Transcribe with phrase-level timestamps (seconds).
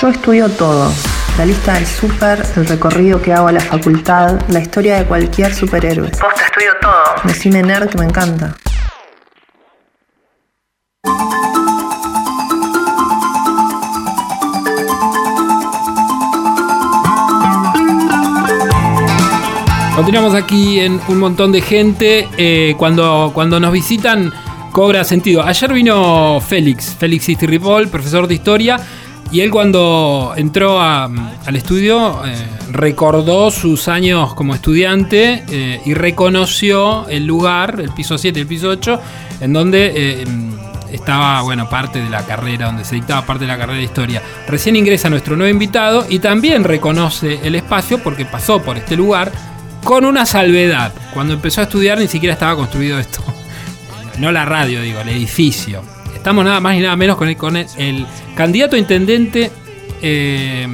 [0.00, 0.92] Yo estudio todo.
[1.38, 5.54] La lista del súper, el recorrido que hago a la facultad, la historia de cualquier
[5.54, 6.10] superhéroe.
[6.10, 6.92] Posta, estudio todo.
[7.24, 8.54] Decime nerd que me encanta.
[19.96, 22.28] Continuamos aquí en un montón de gente.
[22.36, 24.32] Eh, cuando, cuando nos visitan,
[24.72, 25.42] cobra sentido.
[25.42, 28.76] Ayer vino Félix, Félix Istirripol, profesor de historia.
[29.34, 32.36] Y él cuando entró al estudio eh,
[32.70, 38.46] recordó sus años como estudiante eh, y reconoció el lugar, el piso 7 y el
[38.46, 39.00] piso 8,
[39.40, 40.24] en donde eh,
[40.92, 44.22] estaba, bueno, parte de la carrera, donde se dictaba parte de la carrera de historia.
[44.46, 49.32] Recién ingresa nuestro nuevo invitado y también reconoce el espacio porque pasó por este lugar
[49.82, 50.92] con una salvedad.
[51.12, 53.20] Cuando empezó a estudiar ni siquiera estaba construido esto.
[54.16, 55.93] No la radio, digo, el edificio.
[56.14, 59.50] Estamos nada más y nada menos con el, con el, el candidato a intendente
[60.02, 60.66] eh,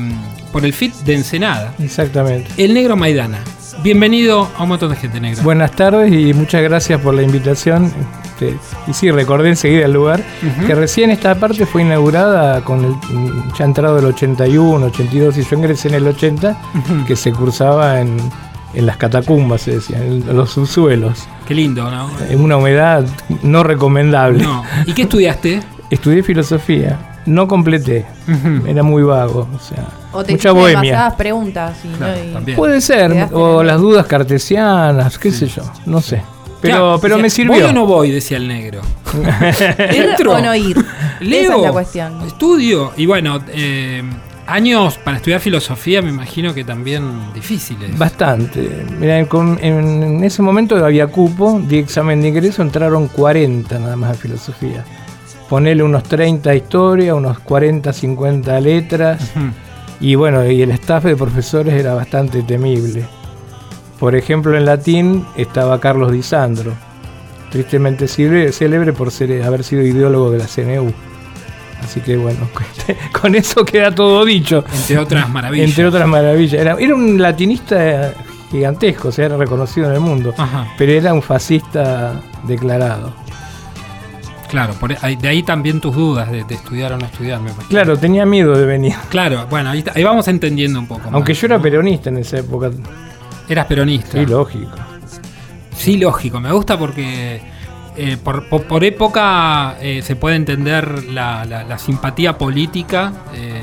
[0.52, 2.50] por el FIT de Ensenada, Exactamente.
[2.56, 3.38] el negro Maidana.
[3.82, 5.42] Bienvenido a un montón de gente negro.
[5.42, 7.92] Buenas tardes y muchas gracias por la invitación.
[8.24, 10.22] Este, y sí, recordé enseguida el lugar,
[10.66, 12.94] que recién esta parte fue inaugurada con el,
[13.58, 17.04] ya entrado el 81, 82 y yo ingresé en el 80, Ujú.
[17.06, 18.18] que se cursaba en,
[18.74, 22.08] en las catacumbas, se decía, en los subsuelos, Qué lindo, ¿no?
[22.28, 23.04] en una humedad
[23.42, 24.42] no recomendable.
[24.44, 24.62] No.
[24.86, 25.60] ¿Y qué estudiaste?
[25.90, 28.06] Estudié filosofía, no completé,
[28.66, 30.80] era muy vago, o sea, O te mucha hiciste bohemia.
[30.82, 31.76] demasiadas preguntas.
[31.84, 31.88] y
[32.34, 32.54] no- y-.
[32.54, 36.22] Puede ser, o el- las dudas cartesianas, qué sé yo, no sé.
[36.60, 37.52] Pero, Ya, pero decía, me sirvió.
[37.54, 38.10] ¿Voy o no voy?
[38.10, 38.82] Decía el negro.
[39.94, 40.32] ¿Ir Entro.
[40.34, 40.76] o no ir?
[41.20, 42.20] Leo, Esa es la cuestión.
[42.26, 42.92] estudio.
[42.98, 44.02] Y bueno, eh,
[44.52, 47.96] años para estudiar filosofía me imagino que también difíciles.
[47.96, 48.84] Bastante.
[49.28, 54.14] Con- en, ese momento había cupo, di examen de ingreso, entraron 40 nada más a
[54.14, 54.84] filosofía.
[55.48, 59.32] Ponele unos 30 a historia, unos 40, 50 a letras.
[60.00, 63.04] Y bueno, y el staff de profesores era bastante temible.
[63.98, 66.72] Por ejemplo, en latín estaba Carlos Di Sandro,
[67.50, 70.92] tristemente célebre, célebre por ser, haber sido ideólogo de la CNU.
[71.82, 72.48] Así que bueno,
[73.20, 74.64] con eso queda todo dicho.
[74.72, 75.68] Entre otras maravillas.
[75.70, 76.60] Entre otras maravillas.
[76.60, 78.12] Era, era un latinista
[78.50, 80.34] gigantesco, o sea, era reconocido en el mundo.
[80.36, 83.12] Ajá, Pero era un fascista declarado.
[84.48, 84.74] claro.
[84.74, 87.68] por ahí- de ahí también tus dudas de, de estudiar o no estudiar, me imagino.
[87.68, 88.94] Claro, tenía miedo de venir.
[89.08, 91.08] Claro, bueno, ahí, está- ahí vamos entendiendo un poco.
[91.12, 91.62] Aunque más, yo era ¿no?
[91.62, 92.70] peronista en esa época.
[93.48, 94.18] Eras peronista.
[94.18, 94.70] Sí, lógico.
[95.76, 96.40] Sí, lógico.
[96.40, 97.40] Me gusta porque
[97.96, 103.60] eh, por, por- por época eh, se puede entender la, la- la simpatía política eh,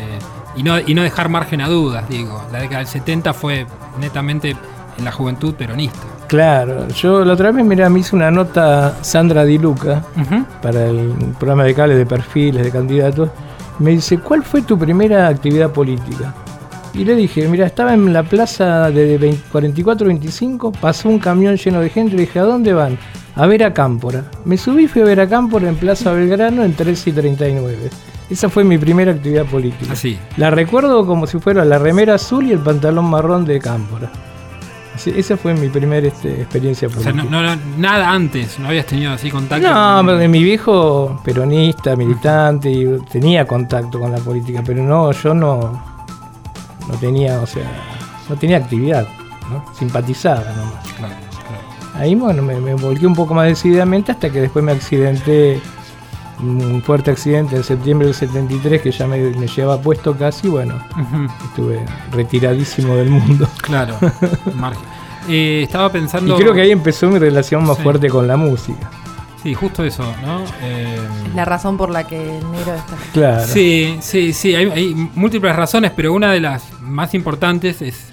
[0.55, 2.41] y, no, y no dejar margen a dudas, digo.
[2.51, 3.65] La década del 70 fue
[3.99, 4.55] netamente
[4.97, 5.99] en la juventud peronista.
[6.27, 10.03] Claro, yo la otra vez, mira, me hizo una nota Sandra Di Luca
[10.61, 13.29] para el programa de cable de perfiles de candidatos.
[13.79, 16.33] Me dice, ¿cuál fue tu primera actividad política?
[16.97, 19.19] Y le dije, mira, estaba en la plaza de
[19.53, 22.97] 44-25, pasó un camión lleno de gente, le dije, ¿a dónde van?
[23.35, 24.23] A ver a Cámpora.
[24.45, 27.77] Me subí y fui a ver a Cámpora en Plaza Belgrano en 13 y 39.
[28.31, 29.93] Esa fue mi primera actividad política.
[29.93, 30.17] Así.
[30.37, 34.11] La recuerdo como si fuera la remera azul y el pantalón marrón de Cámpora.
[34.95, 37.13] Así- esa fue mi primera este, experiencia O política.
[37.21, 39.67] sea, no, no- nada antes, no habías tenido así contacto.
[39.71, 45.35] No, con- mi viejo peronista, militante, y tenía contacto con la política, pero no, yo
[45.35, 45.86] no,
[46.87, 47.63] no tenía, o sea,
[48.29, 49.07] no tenía actividad,
[49.51, 49.63] ¿no?
[49.77, 50.87] simpatizaba nomás.
[50.97, 51.13] Claro,
[51.47, 51.95] claro.
[51.95, 55.59] Ahí bueno, me, me volqué un poco más decididamente hasta que después me accidenté,
[56.39, 60.75] un fuerte accidente en septiembre del 73 que ya me, me llevaba puesto casi, bueno,
[61.45, 63.47] estuve retiradísimo del mundo.
[63.61, 63.95] Claro.
[65.29, 66.35] Eh, estaba pensando.
[66.37, 67.83] Y creo que ahí empezó mi relación más Sí.
[67.83, 68.89] fuerte con la música.
[69.43, 70.43] Sí, justo eso, ¿no?
[70.61, 70.99] Eh,
[71.35, 72.95] La razón por la que el negro está.
[73.13, 73.45] Claro.
[73.47, 78.07] Sí, sí, sí, hay, hay múltiples razones, pero una de las más importantes es,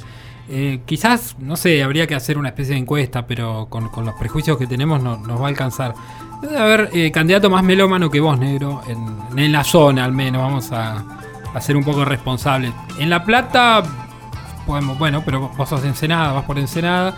[0.49, 4.15] eh, quizás, no sé, habría que hacer una especie de encuesta, pero con, con los
[4.17, 5.95] prejuicios que tenemos no, nos va a alcanzar.
[6.43, 10.43] Debe haber eh, candidato más melómano que vos, negro, en, en la zona al menos,
[10.43, 11.03] vamos a,
[11.55, 12.71] a ser un poco responsables.
[12.99, 13.83] En La Plata,
[14.67, 17.15] podemos, bueno, pero vos sos de Ensenada, vas por Ensenada.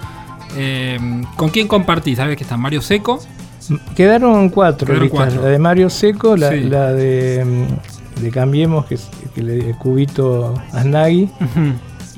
[0.55, 0.97] Eh,
[1.35, 2.19] ¿Con quién compartís?
[2.19, 3.19] ¿Sabes que está Mario Seco?
[3.95, 5.43] Quedaron cuatro Quedaron cuatro.
[5.43, 6.61] La de Mario Seco, la, Sí.
[6.61, 11.29] la de, mm, de Cambiemos, que es que le, Cubito Aznagui.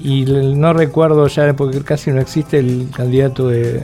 [0.01, 3.83] Y el- no recuerdo ya, porque casi no existe el candidato de,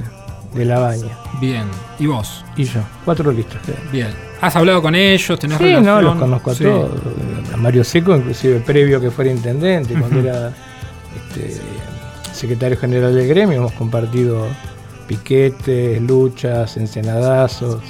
[0.55, 1.19] de La Baña.
[1.40, 1.64] Bien.
[1.99, 2.44] ¿Y vos?
[2.56, 2.81] Y yo.
[3.05, 3.61] Cuatro listas.
[3.93, 4.08] Bien.
[4.40, 5.38] ¿Has hablado con ellos?
[5.38, 5.84] ¿Tenés Sí, relación?
[5.87, 6.64] no, los conozco a Sí.
[6.64, 6.90] todos.
[7.52, 10.52] A Mario Seco, inclusive previo que fuera intendente, cuando era
[11.16, 11.61] este,
[12.32, 14.46] secretario general del gremio, hemos compartido
[15.05, 17.83] piquetes, luchas, encenadazos.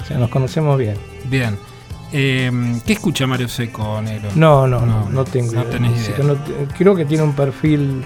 [0.00, 0.96] O sea, nos conocemos bien.
[1.24, 1.58] Bien.
[2.12, 2.50] Eh,
[2.86, 4.30] ¿Qué escucha Mario Seco, negro?
[4.34, 5.78] No, no, no, No, no tengo no idea.
[5.80, 6.18] idea.
[6.24, 6.36] no
[6.76, 8.04] creo que tiene un perfil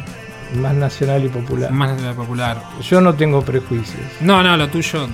[0.56, 1.70] más nacional y popular.
[1.70, 2.62] Más de la popular.
[2.82, 4.00] Yo no tengo prejuicios.
[4.20, 5.06] No, no, lo tuyo.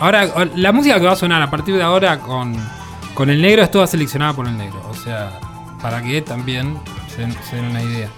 [0.00, 2.54] Ahora, la música que va a sonar a partir de ahora con,
[3.14, 4.82] con el negro es toda seleccionada por el negro.
[4.90, 5.38] O sea,
[5.80, 6.76] para que también
[7.08, 8.08] se, se den una idea.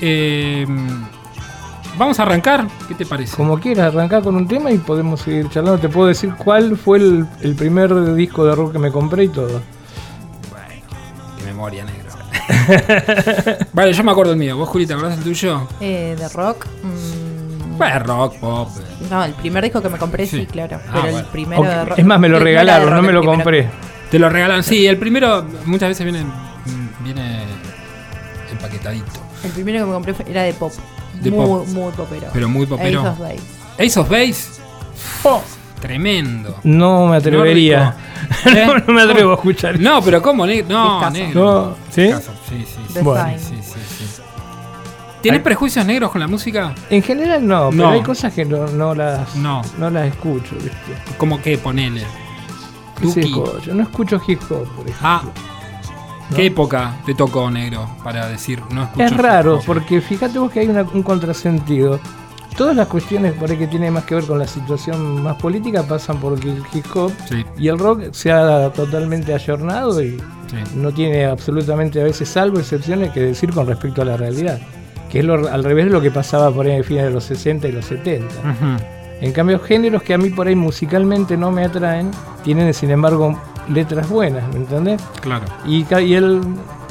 [0.00, 0.66] Eh,
[1.98, 2.66] Vamos a arrancar.
[2.88, 3.36] ¿Qué te parece?
[3.36, 5.78] Como quieras, arrancar con un tema y podemos seguir charlando.
[5.80, 9.28] Te puedo decir cuál fue el, el primer disco de rock que me compré y
[9.28, 9.60] todo.
[11.38, 12.10] Qué memoria, negro.
[13.72, 14.56] vale, yo me acuerdo el mío.
[14.56, 15.66] ¿Vos, Juli, te acordás el tuyo?
[15.80, 16.66] Eh, de rock.
[16.82, 18.68] mm, Bueno, rock, pop.
[18.78, 19.06] eh.
[19.10, 20.46] no, el primer disco que me compré sí, Sí.
[20.46, 20.78] claro.
[20.86, 21.18] Ah, Pero bueno.
[21.18, 21.98] el primero de rock.
[21.98, 23.68] Es más, me lo regalaron, rock no me lo compré.
[24.10, 24.62] Te lo regalan.
[24.62, 26.24] Sí, el primero muchas veces viene,
[27.00, 27.44] viene
[28.50, 29.20] empaquetadito.
[29.44, 30.72] El primero que me compré era de pop.
[31.20, 31.66] De muy, pop.
[31.68, 32.26] muy popero.
[32.32, 33.00] Pero muy popero.
[33.00, 33.40] Ace of Base.
[33.78, 34.60] Ace of Base.
[35.24, 35.42] Oh,
[35.80, 36.56] tremendo.
[36.64, 37.96] No me atrevería.
[38.44, 38.84] No, ¿Eh?
[38.86, 39.80] no me atrevo a escuchar.
[39.80, 40.46] No, pero ¿cómo?
[40.46, 41.42] No, negro.
[41.44, 42.10] No, ¿sí?
[42.48, 42.98] Sí, sí, sí.
[43.02, 43.38] Bueno.
[43.38, 44.22] Sí, sí, sí.
[45.20, 46.74] ¿Tienes prejuicios negros con la música?
[46.90, 47.90] En general no, pero No.
[47.90, 49.62] hay cosas que no, no las No.
[49.78, 50.70] no las escucho, ¿viste?
[51.18, 52.02] ¿Cómo que ponele?
[53.00, 53.32] ¿Qué sé Duki.
[53.32, 53.58] yo?
[53.60, 54.96] Yo no escucho hip hop, por ejemplo.
[55.02, 55.22] Ah,
[56.30, 56.36] ¿no?
[56.36, 59.04] ¿qué época te tocó negro para decir no escucho?
[59.04, 61.98] Es raro, porque fíjate vos que hay una- un contrasentido.
[62.56, 65.82] Todas las cuestiones por ahí que tienen más que ver con la situación más política
[65.84, 70.56] pasan por el hip hop Sí, y el rock se ha totalmente ayornado y sí.
[70.74, 74.58] no tiene absolutamente a veces salvo excepciones que decir con respecto a la realidad.
[75.08, 77.24] Que es lo- al revés de lo que pasaba por ahí en fines de los
[77.24, 78.26] 60 y los 70.
[78.40, 78.82] Ujú.
[79.22, 82.10] En cambio, géneros que a mí por ahí musicalmente no me atraen,
[82.42, 83.38] tienen sin embargo
[83.70, 85.00] letras buenas, ¿me entendés?
[85.20, 85.46] Claro.
[85.64, 86.40] Y, el,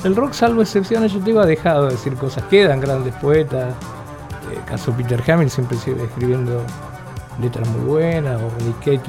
[0.04, 2.44] el rock, salvo excepciones, yo te digo, ha dejado de decir cosas.
[2.50, 3.74] Quedan grandes poetas.
[4.52, 6.64] Eh, caso Peter Hamill siempre sigue escribiendo
[7.42, 9.02] letras muy buenas, o Nick Cave eh,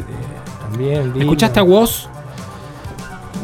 [0.68, 1.12] también.
[1.16, 2.08] ¿Escuchaste a Woz?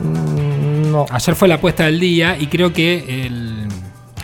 [0.02, 1.06] Mm, no.
[1.10, 3.66] Ayer fue la puesta del día y creo que el,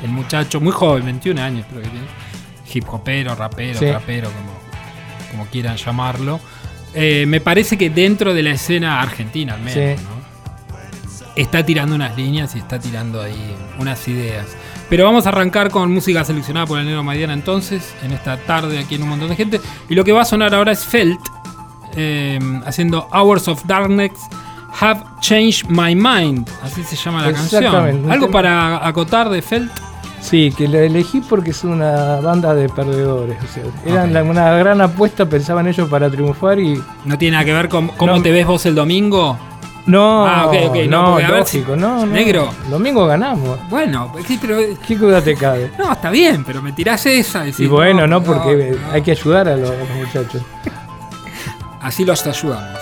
[0.02, 2.06] el muchacho, muy joven, 21 años creo que tiene,
[2.72, 3.90] hip hopero, rapero, Sí.
[3.90, 4.52] rapero, como,
[5.30, 6.40] como quieran llamarlo,
[6.94, 10.04] eh, me parece que dentro de la escena argentina al menos, Sí.
[10.04, 10.22] ¿no?
[11.34, 14.46] está tirando unas líneas y está tirando ahí unas ideas.
[14.90, 18.78] Pero vamos a arrancar con música seleccionada por el Negro Madiana entonces, en esta tarde
[18.78, 19.60] aquí en un montón de gente.
[19.88, 21.20] Y lo que va a sonar ahora es Felt,
[21.96, 24.12] eh, haciendo Hours of Darkness
[24.80, 26.48] Have Changed My Mind.
[26.62, 28.10] Así se llama la canción.
[28.10, 29.72] ¿Algo para acotar de Felt?
[30.22, 33.36] Sí, que la elegí porque es una banda de perdedores.
[33.42, 36.80] O sea, eran la- una gran apuesta, pensaban ellos para triunfar y.
[37.04, 38.22] ¿No tiene nada que ver con cómo No.
[38.22, 39.36] te ves vos el domingo?
[39.84, 42.06] No, Ah, ok, ok, no, no, si- no.
[42.06, 42.50] Negro.
[42.70, 43.58] Domingo ganamos.
[43.68, 44.58] Bueno, sí, pero.
[44.86, 45.72] ¿Qué duda te cabe?
[45.76, 47.40] No, está bien, pero me tirás esa.
[47.40, 50.40] decís, Y bueno, no, porque hay que ayudar a los, a los muchachos.
[51.80, 52.78] Así los ayudamos.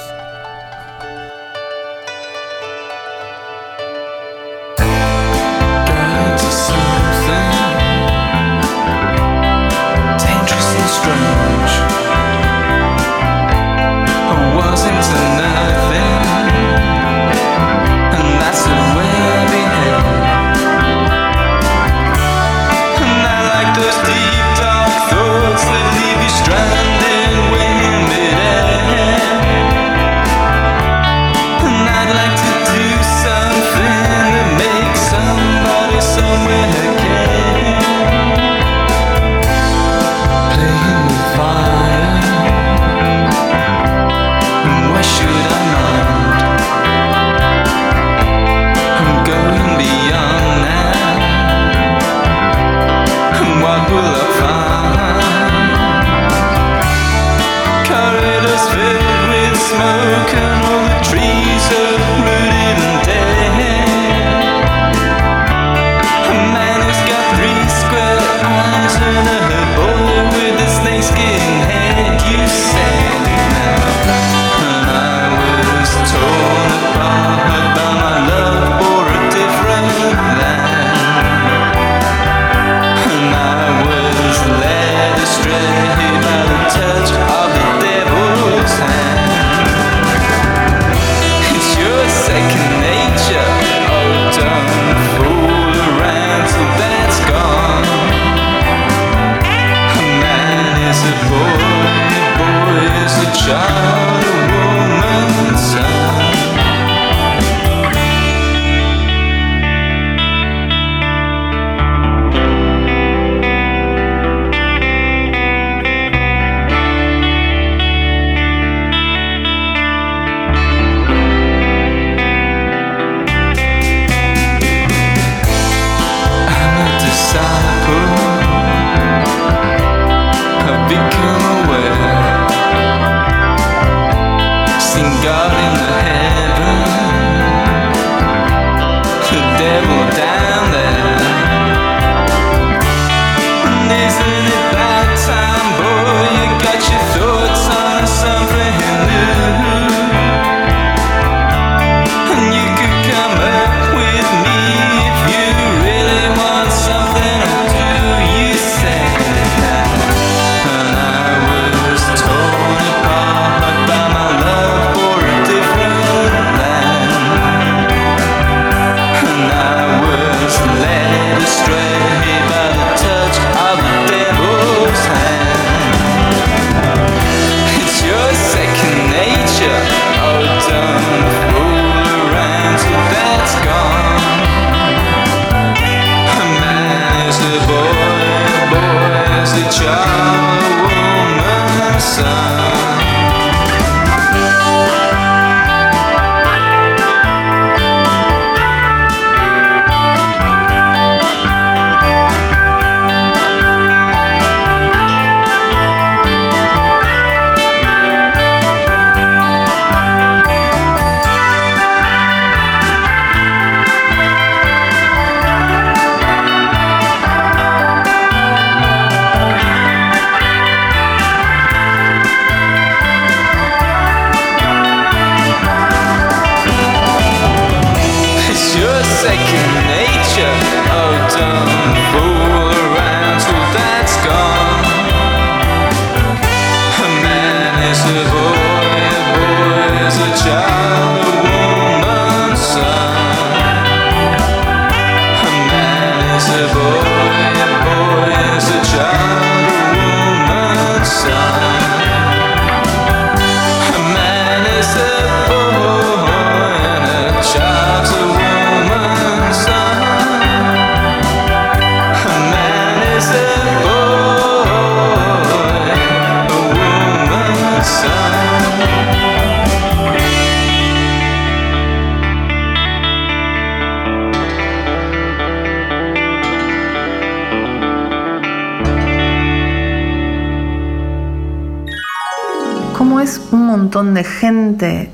[284.25, 285.11] Gente?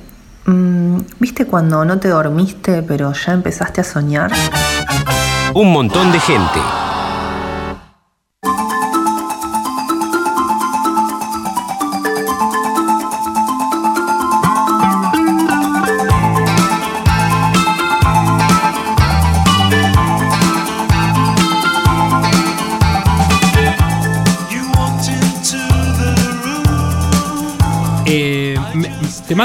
[0.46, 4.30] Mm, ¿Viste cuando no te dormiste pero ya empezaste a soñar?
[5.54, 6.85] Un montón de gente.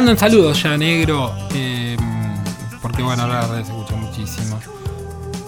[0.02, 1.34] Mandan saludos ya, negro.
[1.54, 1.96] eh,
[2.82, 4.60] porque bueno, ahora se escucha muchísimo.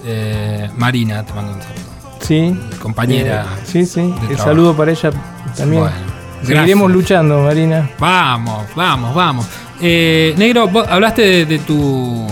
[0.05, 2.17] Eh, Marina te manda un saludo.
[2.21, 2.59] Sí.
[2.79, 3.47] Compañera.
[3.57, 3.99] Eh, sí, sí.
[4.01, 4.43] El trabajo.
[4.43, 5.11] saludo para ella
[5.57, 5.81] también.
[5.83, 5.97] Bueno,
[6.43, 7.89] Seguiremos luchando, Marina.
[7.97, 9.47] Vamos, vamos, vamos.
[9.81, 12.27] Eh, negro, vos hablaste de, de tu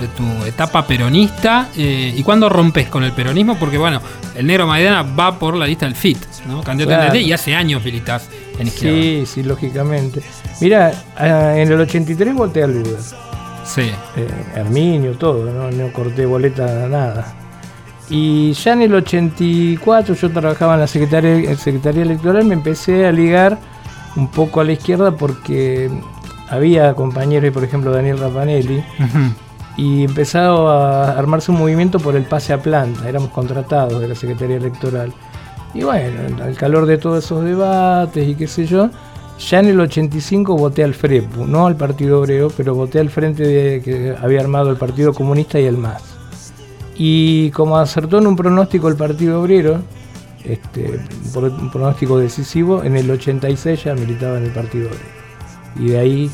[0.00, 4.00] de tu etapa peronista eh, y cuándo rompes con el peronismo porque bueno
[4.34, 6.60] el negro Maidana va por la lista del FIT ¿no?
[6.62, 7.16] candidato Claro.
[7.20, 8.28] y hace años militas
[8.70, 10.22] Sí, sí, lógicamente.
[10.60, 13.00] Mira, ah, en el 83 voté al Luder.
[13.64, 15.70] sí eh, Herminio, todo, ¿no?
[15.70, 17.34] no corté boleta, nada.
[18.10, 23.06] Y ya en el 84 yo trabajaba en la Secretaría, en Secretaría Electoral, me empecé
[23.06, 23.58] a ligar
[24.16, 25.90] un poco a la izquierda porque
[26.50, 28.84] había compañeros, por ejemplo Daniel Rapanelli,
[29.76, 34.14] y empezado a armarse un movimiento por el pase a planta, éramos contratados de la
[34.14, 35.12] Secretaría Electoral.
[35.74, 38.90] Y bueno, al calor de todos esos debates y qué sé yo,
[39.48, 43.42] ya en el 85 voté al FREPU, no al Partido Obrero, pero voté al frente
[43.42, 46.02] de, que había armado el Partido Comunista y el MAS.
[46.96, 49.78] Y como acertó en un pronóstico el Partido Obrero,
[50.44, 55.04] este, un pro- un pronóstico decisivo, en el 86 ya militaba en el Partido Obrero.
[55.80, 56.30] Y de ahí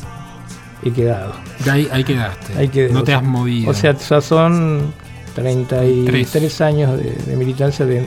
[0.83, 1.31] he quedado.
[1.63, 4.93] De ahí, ahí quedaste Ahí quedé, no te has movido O sea, ya son
[5.35, 6.61] 33 Tres.
[6.61, 8.05] años de, de militancia de-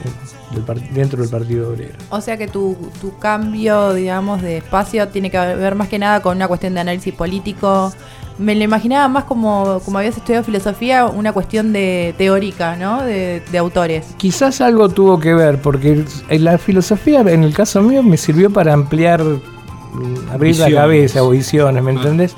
[0.92, 1.94] dentro del Partido Obrero.
[2.10, 6.20] O sea que tu, tu cambio, digamos, de espacio tiene que ver más que nada
[6.20, 7.92] con una cuestión de análisis político.
[8.38, 13.02] Me lo imaginaba más como, como habías estudiado filosofía, una cuestión de teórica, ¿no?
[13.02, 14.06] De, de autores.
[14.16, 18.72] Quizás algo tuvo que ver, porque la filosofía, en el caso mío, me sirvió para
[18.72, 20.74] ampliar, mm, abrir Visiones.
[20.74, 21.94] la cabeza o visiones, ¿me Ah.
[21.94, 22.34] entendés?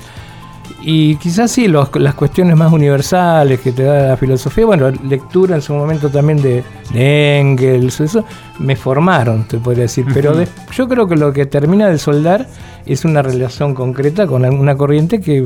[0.87, 5.55] Y quizás sí, los- las cuestiones más universales que te da la filosofía, bueno, lectura
[5.55, 6.63] en su momento también de,
[6.93, 8.23] de Engels, eso,
[8.59, 10.05] me formaron, te podría decir.
[10.13, 12.47] Pero de- yo creo que lo que termina de soldar
[12.85, 15.43] es una relación concreta con una corriente que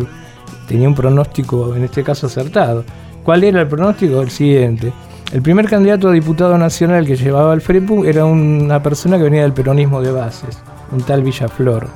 [0.68, 2.84] tenía un pronóstico, en este caso acertado.
[3.24, 4.22] ¿Cuál era el pronóstico?
[4.22, 4.92] El siguiente.
[5.32, 9.44] El primer candidato a diputado nacional que llevaba el FREPU era una persona que venía
[9.44, 10.58] del peronismo de bases,
[10.92, 11.88] un tal Villaflor.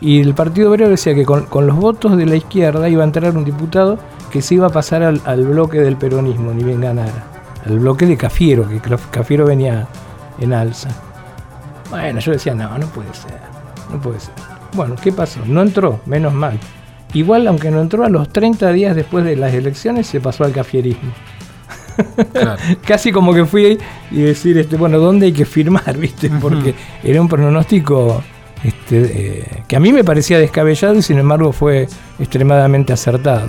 [0.00, 3.06] Y el Partido Obrero decía que con, con los votos de la izquierda iba a
[3.06, 3.98] entrar un diputado
[4.30, 7.24] que se iba a pasar al, al bloque del peronismo, ni bien ganara.
[7.64, 9.88] Al bloque de Cafiero, que Cafiero venía
[10.38, 10.90] en alza.
[11.90, 13.40] Bueno, yo decía, no, no puede ser,
[13.90, 14.34] no puede ser.
[14.74, 15.40] Bueno, ¿qué pasó?
[15.46, 16.58] No entró, menos mal.
[17.14, 20.52] Igual, aunque no entró, a los 30 días después de las elecciones se pasó al
[20.52, 21.12] cafierismo.
[22.32, 22.60] Claro.
[22.86, 23.78] Casi como que fui ahí
[24.10, 25.96] y decir, este, bueno, ¿dónde hay que firmar?
[25.98, 26.30] ¿Viste?
[26.40, 28.22] Porque era un pronóstico
[28.64, 33.48] este, eh, que a mí me parecía descabellado y sin embargo fue extremadamente acertado.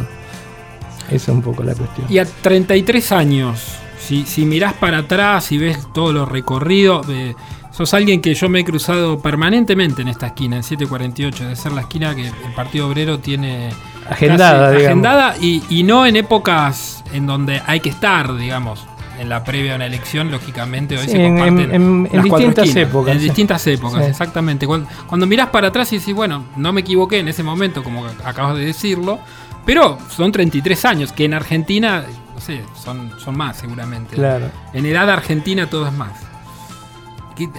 [1.08, 2.06] Esa es un poco la cuestión.
[2.10, 7.34] Y a 33 años, si, si mirás para atrás y ves todo lo recorrido, eh,
[7.72, 11.72] sos alguien que yo me he cruzado permanentemente en esta esquina, en 748, de ser
[11.72, 13.70] la esquina que el Partido Obrero tiene
[14.10, 18.86] Agendada, casi agendada y, y no en épocas en donde hay que estar, digamos.
[19.20, 22.04] En la previa a una elección, lógicamente, hoy Sí, se en- comparten en- en- en
[22.04, 22.90] las cuatro distintas esquinas.
[22.90, 23.26] épocas, En sí.
[23.26, 24.10] distintas épocas, Sí.
[24.12, 24.68] exactamente.
[24.68, 28.06] Cuando, cuando mirás para atrás y decís, bueno, no me equivoqué en ese momento, como
[28.24, 29.20] acabas de decirlo,
[29.66, 32.04] pero son 33 años, que en Argentina,
[32.36, 34.16] no sé, son, son más seguramente.
[34.16, 34.46] Claro.
[34.74, 36.12] En edad argentina todo es más.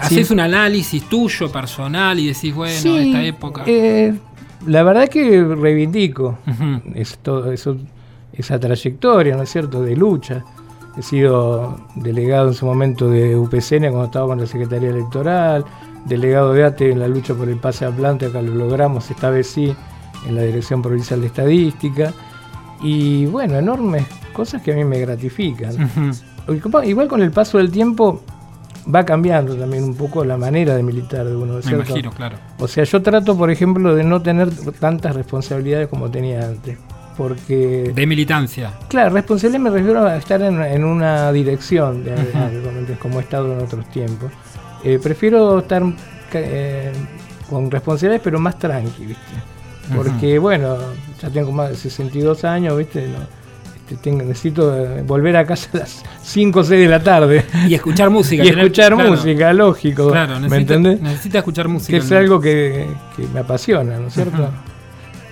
[0.00, 3.62] Haces un análisis tuyo, personal, y decís, bueno, esta época.
[3.67, 4.12] eh,
[4.67, 6.38] la verdad que reivindico
[6.95, 7.77] es todo eso,
[8.33, 10.45] esa trayectoria, ¿no es cierto?, de lucha.
[10.99, 15.64] He sido delegado en su momento de UPCN cuando estaba en la Secretaría Electoral,
[16.07, 19.31] delegado de ATE en la lucha por el pase a planta, acá lo logramos, esta
[19.31, 19.73] vez sí,
[20.26, 22.12] en la Dirección Provincial de Estadística.
[22.83, 25.88] Y bueno, enormes cosas que a mí me gratifican.
[26.85, 28.21] Igual con el paso del tiempo
[28.93, 31.91] va cambiando también un poco la manera de militar de uno, ¿no es Me cierto?
[31.93, 32.39] imagino, claro.
[32.58, 36.76] O sea, yo trato, por ejemplo, de no tener tantas responsabilidades como tenía antes.
[37.19, 38.71] Porque, De militancia.
[38.89, 42.15] claro, responsabilidad me refiero a estar en, en una dirección, de,
[43.00, 44.31] como he estado en otros tiempos.
[44.85, 45.83] Eh, prefiero estar
[46.35, 46.93] eh,
[47.50, 49.23] con responsabilidades, pero más tranqui, ¿viste?
[49.97, 50.76] Porque, bueno,
[51.21, 53.09] ya tengo más de 62 años, ¿viste?
[53.09, 53.19] No,
[53.81, 57.45] este, tengo- necesito eh, volver a casa a las 5 o 6 de la tarde.
[57.67, 58.45] Y escuchar música.
[58.45, 60.11] y escuchar claro, música, lógico.
[60.13, 61.00] Claro, ¿Me necesita, entendés?
[61.00, 61.99] necesita escuchar música.
[61.99, 64.50] Que es algo que, que me apasiona, ¿no es cierto?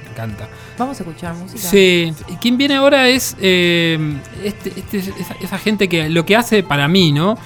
[0.05, 0.49] Me encanta.
[0.79, 1.61] Vamos a escuchar música.
[1.61, 3.99] Sí, quien viene ahora es eh,
[4.45, 7.37] este- este- esa, esa gente que lo que hace para mí, ¿no?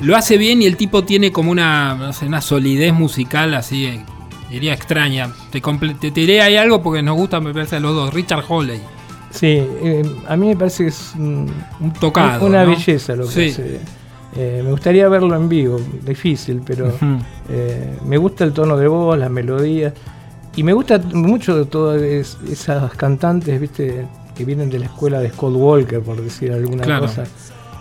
[0.00, 3.84] Lo hace bien y el tipo tiene como una, no sé, una solidez musical así,
[3.86, 4.04] eh,
[4.48, 5.30] diría extraña.
[5.50, 8.14] Te, comple- te, te diré ahí algo porque nos gusta, me parece, a los dos.
[8.14, 8.80] Richard Holley,
[9.30, 12.44] Sí, eh, a mí me parece que es un- un tocado.
[12.46, 12.70] una ¿no?
[12.70, 13.50] belleza lo que Sí.
[13.50, 13.80] hace.
[14.36, 16.92] Eh, me gustaría verlo en vivo, difícil, pero
[17.50, 19.92] eh, me gusta el tono de voz, las melodías.
[20.56, 25.30] Y me gusta mucho todas es- esas cantantes, viste, que vienen de la escuela de
[25.30, 27.02] Scott Walker, por decir alguna Claro.
[27.06, 27.24] cosa.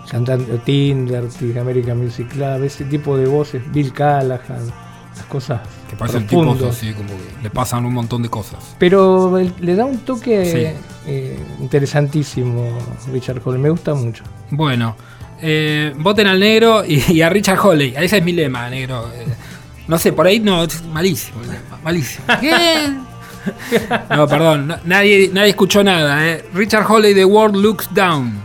[0.10, 1.24] Cantante Tinder,
[1.60, 4.68] American Music Club, ese tipo de voces, Bill Callahan,
[5.16, 6.76] las cosas Que parece el tipo profundas.
[6.76, 8.76] así, como que le pasan un montón de cosas.
[8.80, 10.82] Pero le da un toque Sí.
[11.08, 12.78] eh, interesantísimo
[13.12, 14.24] Richard Hall, me gusta mucho.
[14.52, 14.96] Bueno,
[15.42, 17.94] eh, voten al negro y, y a Richard Holley.
[17.98, 19.06] Ese es mi lema, negro.
[19.16, 19.26] Eh,
[19.90, 21.40] no sé, por ahí no, es malísimo.
[21.84, 22.26] Malísimo.
[22.40, 22.94] ¿Qué?
[24.16, 26.26] No, perdón, nadie, nadie escuchó nada.
[26.28, 26.46] eh.
[26.54, 28.40] Richard Holley, The World Looks Down.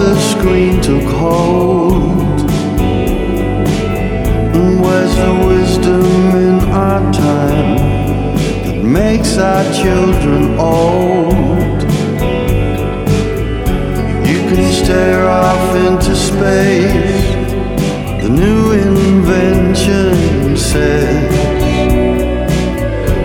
[0.00, 2.40] The screen took hold?
[4.56, 6.04] And Where's the wisdom
[6.48, 7.76] in our time
[8.64, 11.82] that makes our children old?
[14.30, 17.28] You can stare off into space,
[18.22, 21.30] the new invention says.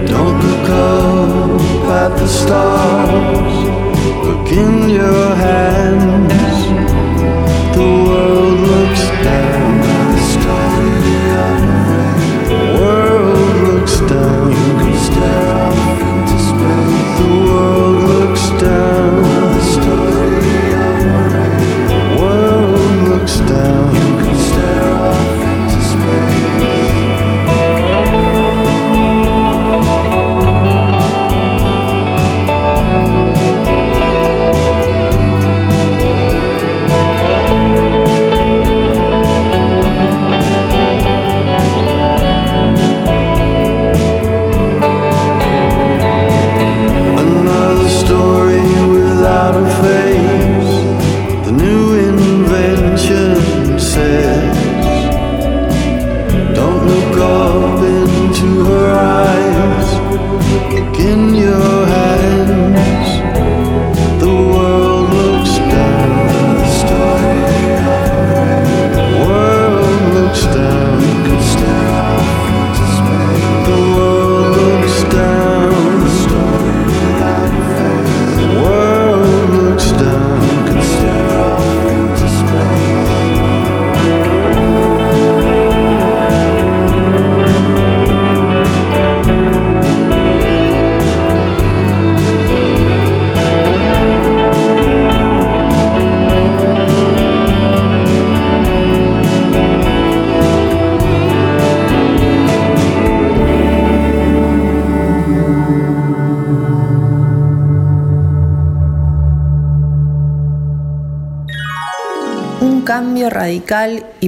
[0.09, 1.61] Don't look up
[2.03, 3.55] at the stars,
[4.27, 6.44] look in your hands.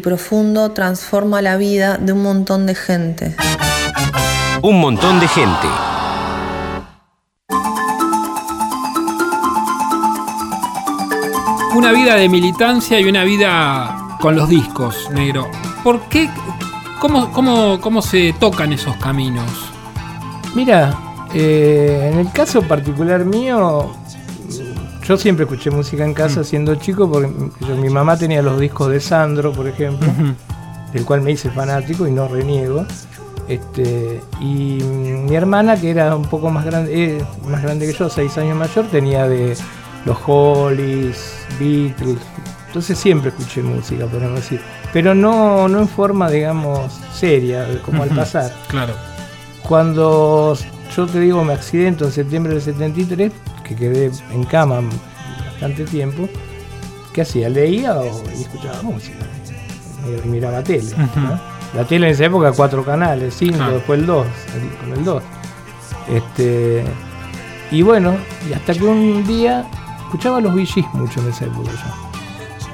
[0.08, 3.36] Profundo transforma la vida de un montón de gente.
[4.62, 5.67] Un montón de gente.
[11.76, 15.46] Una vida de militancia y una vida con los discos, negro.
[15.84, 16.30] ¿Por qué?
[17.02, 19.52] ¿Cómo, cómo, cómo se tocan esos caminos?
[20.56, 20.98] Mira,
[21.34, 23.93] eh, en el caso particular mío,
[25.08, 27.30] yo siempre escuché música en casa siendo chico porque
[27.67, 30.08] yo- mi mamá tenía los discos de Sandro, por ejemplo,
[30.93, 32.86] del cual me hice fanático y no reniego.
[33.48, 38.10] Este, y mi hermana, que era un poco más grande, eh, más grande que yo,
[38.10, 39.56] seis años mayor, tenía de
[40.06, 42.17] los Hollies, Beatles.
[42.67, 44.60] Entonces siempre escuché música, podemos decir.
[44.91, 48.52] Pero no, no en forma, digamos, seria, como al pasar.
[48.67, 48.93] Claro.
[49.63, 50.58] Cuando
[50.96, 53.32] yo te digo me accidento en septiembre del 73,
[53.68, 54.80] que quedé en cama
[55.52, 56.28] bastante tiempo,
[57.14, 57.50] ¿qué hacía?
[57.50, 58.06] Leía o
[58.38, 59.18] y escuchaba música.
[60.24, 60.92] Y miraba tele.
[61.16, 61.40] ¿no?
[61.74, 64.26] La tele en esa época, cuatro canales, cinco, después el dos,
[64.56, 65.24] el- con el dos.
[66.10, 66.84] Este,
[67.72, 68.16] y bueno,
[68.50, 69.66] y hasta que un día
[70.06, 72.08] escuchaba los VGs mucho en esa época yo.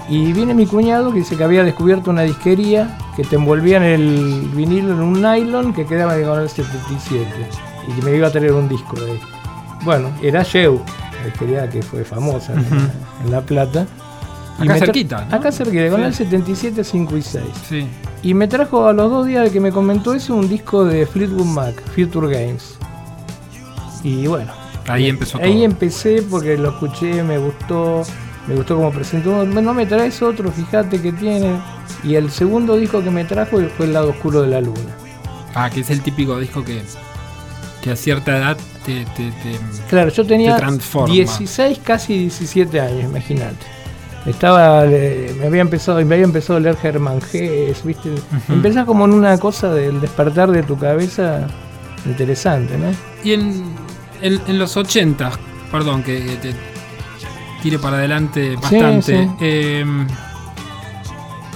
[0.09, 4.49] Y viene mi cuñado que dice que había descubierto una disquería que te envolvían el
[4.53, 7.25] vinilo en un nylon que quedaba en el 77
[7.87, 9.19] y que me iba a traer un disco de ahí.
[9.83, 10.81] Bueno, era Sheu,
[11.19, 12.89] la disquería que fue famosa en, la,
[13.25, 13.85] en La Plata.
[14.59, 15.35] Acá cerquita, ¿no?
[15.35, 16.05] Acá cerquita, con Sí.
[16.05, 17.43] el 77, 5 y 6.
[17.67, 17.87] Sí.
[18.21, 21.05] Y me trajo a los dos días de que me comentó eso un disco de
[21.05, 22.75] Fleetwood Mac, Future Games.
[24.03, 24.51] Y bueno,
[24.87, 25.47] Ahí empezó todo.
[25.47, 28.03] ahí empecé porque lo escuché, me gustó,
[28.47, 29.45] me gustó como presentó.
[29.45, 31.57] No me traes otro, fíjate que tiene.
[32.03, 34.79] Y el segundo disco que me trajo fue El lado oscuro de la luna.
[35.55, 36.81] Ah, que es el típico disco que,
[37.81, 41.13] que a cierta edad te, te- te- Claro, yo tenía Te transforma.
[41.13, 43.65] 16, casi 17 años, imagínate.
[44.25, 48.09] Estaba, eh, me había empezado, me había empezado a leer Germán Gess, ¿viste?
[48.47, 51.47] Empezás como en una cosa del despertar de tu cabeza
[52.05, 52.87] interesante, ¿no?
[53.23, 53.63] Y en,
[54.21, 55.31] en, en los 80,
[55.71, 56.55] perdón que, que te
[57.61, 59.23] tire para adelante Sí, bastante.
[59.25, 59.29] sí.
[59.41, 59.85] eh,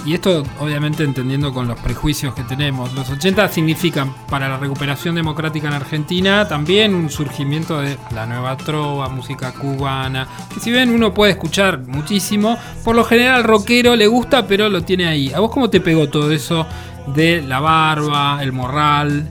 [0.04, 2.92] y esto obviamente entendiendo con los prejuicios que tenemos.
[2.94, 8.56] Los 80 significan para la recuperación democrática en Argentina también un surgimiento de la nueva
[8.56, 10.26] trova, música cubana.
[10.52, 14.68] Que si bien uno puede escuchar muchísimo, por lo general al rockero le gusta, pero
[14.68, 15.32] lo tiene ahí.
[15.32, 16.66] ¿A vos cómo te pegó todo eso
[17.14, 19.28] de la barba, el morral?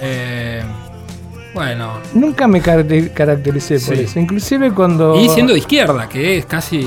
[0.00, 0.62] Eh,
[1.54, 4.02] bueno, Nunca me caracter- caractericé por Sí.
[4.02, 4.20] eso.
[4.20, 5.18] Inclusive cuando...
[5.20, 6.86] Y siendo de izquierda, que es casi.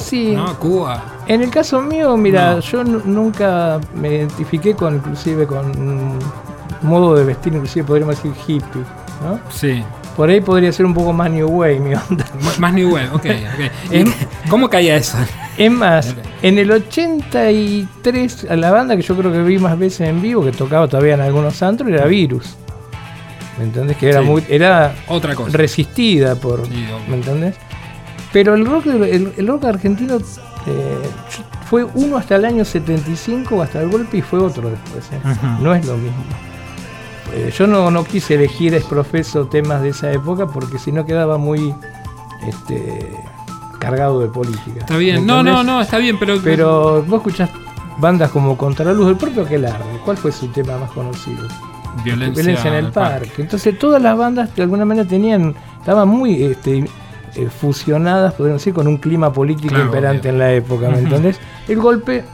[0.00, 0.32] Sí.
[0.34, 0.58] ¿No?
[0.58, 1.02] Cuba.
[1.26, 2.60] En el caso mío, mira, No.
[2.60, 6.18] yo nu- nunca me identifiqué con, inclusive, con un
[6.82, 8.82] modo de vestir, inclusive podríamos decir hippie,
[9.22, 9.38] ¿no?
[9.50, 9.82] Sí.
[10.16, 12.24] Por ahí podría ser un poco más New Way mi onda.
[12.58, 13.14] Más New Wave, ok.
[13.14, 13.70] ok.
[13.92, 14.12] ¿Y Em-
[14.48, 15.16] ¿Cómo caía eso?
[15.56, 20.08] Es más, en el 83, a la banda que yo creo que vi más veces
[20.08, 22.56] en vivo, que tocaba todavía en algunos antros, era Virus.
[23.58, 23.96] ¿Me entendés?
[23.98, 24.26] Que era Sí.
[24.26, 25.56] muy, era Otra cosa.
[25.56, 26.66] resistida por.
[26.66, 26.86] Sí.
[27.08, 27.56] ¿Me entendés?
[28.32, 30.18] Pero el rock, el, el rock argentino
[30.66, 31.10] eh,
[31.68, 35.04] fue uno hasta el año 75, hasta el golpe, y fue otro después.
[35.12, 35.20] ¿eh?
[35.60, 36.22] No es lo mismo.
[37.32, 41.38] Eh, yo no, no quise elegir exprofeso temas de esa época porque si no quedaba
[41.38, 41.74] muy
[42.46, 43.16] este,
[43.78, 44.80] cargado de política.
[44.80, 45.20] Está bien.
[45.20, 46.40] ¿me No, no, no, está bien, pero.
[46.42, 47.50] Pero vos escuchás
[47.98, 51.46] bandas como Contraluz, el propio Aquelarre, ¿cuál fue su tema más conocido?
[52.02, 53.42] Violencia, en el parque.
[53.42, 56.88] Entonces todas las bandas de alguna manera tenían, estaban muy este,
[57.36, 60.30] eh, fusionadas, podríamos decir, con un clima político Claro, imperante obvio.
[60.32, 61.40] en la época, ¿me entendés?
[61.68, 62.24] El golpe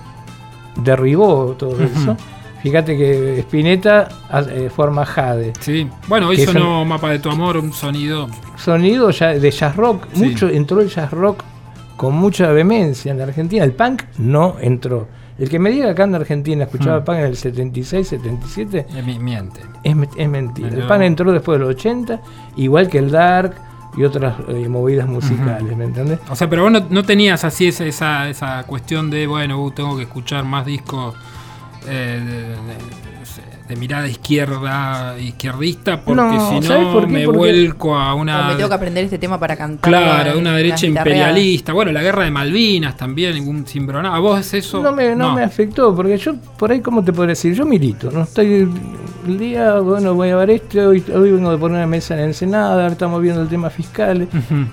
[0.77, 2.17] derribó todo eso.
[2.63, 5.53] Fíjate que Spinetta ah, eh, forma Jade.
[5.61, 5.89] Sí.
[6.09, 8.29] Bueno, hoy Que sonó Mapa de tu Amor, un sonido.
[8.57, 10.25] Sonido ya de jazz rock, Sí.
[10.25, 11.43] mucho entró el jazz rock
[11.97, 13.63] con mucha vehemencia en la Argentina.
[13.65, 15.07] El punk no entró.
[15.39, 17.05] El que me diga que acá en Argentina escuchaba Mm.
[17.05, 19.61] punk en el 76, 77, eh, mi- miente.
[19.85, 20.69] Es, es mentira.
[20.71, 22.21] El pan entró después del 80,
[22.57, 23.55] igual que el dark
[23.97, 26.19] y otras eh, movidas musicales, ¿me entendés?
[26.29, 29.71] O sea, pero vos no, no tenías así esa, esa, esa cuestión de, bueno, uh,
[29.71, 31.15] tengo que escuchar más discos
[31.89, 32.97] eh, de, de-
[33.69, 38.19] de mirada izquierda, izquierdista, porque No, si ¿sabes no por me Porque- vuelco a O
[38.21, 38.47] una...
[38.51, 39.91] me tengo que aprender este tema para cantar.
[39.91, 41.73] Claro, una derecha imperialista.
[41.73, 44.23] Bueno, la guerra de Malvinas también, ningún cimbronado.
[44.23, 44.81] ¿Vos es eso?
[44.81, 47.55] No me, no me afectó, porque yo, por ahí, ¿cómo te puedo decir?
[47.55, 48.69] Yo milito, no estoy.
[49.27, 52.21] El día, bueno, voy a ver esto, hoy, hoy vengo de poner una mesa en
[52.27, 54.29] Ensenada, estamos viendo el tema fiscal.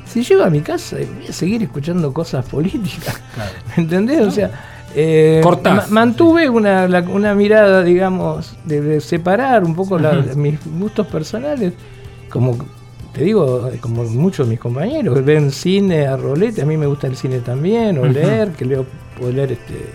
[0.05, 3.19] Si llego a mi casa, voy a seguir escuchando cosas políticas.
[3.33, 3.51] Claro.
[3.75, 4.21] ¿Me entendés?
[4.21, 4.51] O sea,
[4.95, 5.39] eh,
[5.73, 11.07] ma- mantuve una, la- una mirada, digamos, de, de separar un poco la- mis gustos
[11.07, 11.73] personales,
[12.29, 12.55] como
[13.11, 17.07] te digo, como muchos de mis compañeros, ven cine a rolete, a mí me gusta
[17.07, 18.85] el cine también, o leer, que leo
[19.17, 19.89] puedo leer este,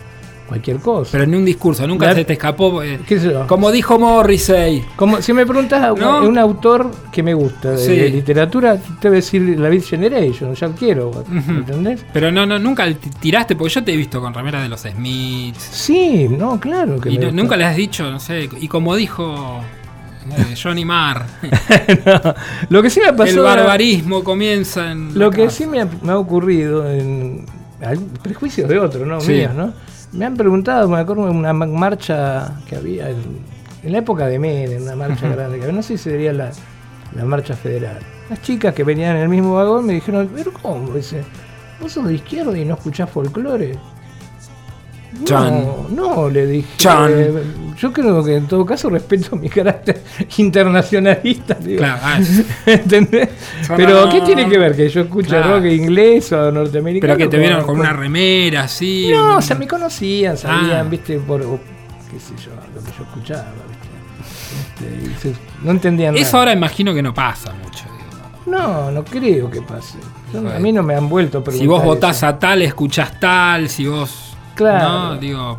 [0.48, 1.10] cualquier cosa.
[1.12, 2.82] Pero en un discurso, nunca La- se te escapó.
[2.82, 3.46] eh, ¿Qué sé yo?
[3.46, 4.82] como dijo Morrissey.
[4.96, 6.22] Como si me preguntas a un, ¿No?
[6.26, 7.96] un autor que me gusta de, Sí.
[7.96, 11.10] de literatura, te voy a decir la Beat Generation, ya quiero,
[11.48, 12.04] ¿entendés?
[12.12, 14.80] Pero no, no, nunca ti- tiraste, porque yo te he visto con remera de los
[14.80, 15.62] Smiths.
[15.62, 17.42] Sí, no, claro que Y me no- gusta.
[17.42, 19.60] nunca le has dicho, no sé, y como dijo
[20.30, 21.26] eh, Johnny Marr,
[22.04, 22.34] No,
[22.70, 23.30] Lo que sí me pasó.
[23.32, 25.18] el barbarismo comienza en.
[25.18, 25.56] Lo que casa.
[25.58, 27.46] sí me ha, me ha ocurrido en
[28.22, 29.20] prejuicios de otros, ¿no?
[29.20, 29.32] Sí.
[29.32, 29.72] Míos, ¿no?
[30.12, 33.18] Me han preguntado, me acuerdo de una ma- marcha que había en,
[33.82, 36.50] en la época de Menem, una marcha grande, que había, no sé si sería la,
[37.14, 37.98] la marcha federal.
[38.30, 40.92] Las chicas que venían en el mismo vagón me dijeron, pero ¿cómo?
[40.94, 41.22] Dice,
[41.80, 43.78] ¿vos sos de izquierda y no escuchás folclore?
[45.24, 45.64] Chan.
[45.64, 46.68] No, no, le dije.
[46.76, 47.10] Chan.
[47.10, 47.42] eh,
[47.78, 50.02] yo creo que en todo caso respeto mi carácter
[50.38, 51.54] internacionalista.
[51.54, 51.78] digo.
[51.78, 52.18] Claro, ah,
[52.66, 53.28] ¿Entendés?
[53.76, 54.74] Pero ¿qué tiene que ver?
[54.76, 55.56] ¿Que yo escucho Claro.
[55.56, 57.14] rock inglés o norteamericano?
[57.14, 59.08] pero que te vieron con Con- una remera así.
[59.12, 60.88] No, o sea, me conocían, sabían, Ah.
[60.90, 61.60] viste, por o-
[62.10, 65.28] qué sé yo, lo que yo escuchaba, viste.
[65.30, 66.38] Este, no entendían Eso nada.
[66.38, 67.84] ahora imagino que no pasa mucho.
[67.84, 68.56] digo.
[68.58, 69.98] No, no creo que pase.
[70.32, 72.26] Yo- a mí no me han vuelto a preguntar Si vos votás eso.
[72.26, 74.36] a tal, escuchás tal, si vos.
[74.54, 74.88] Claro.
[74.88, 75.58] No, digo.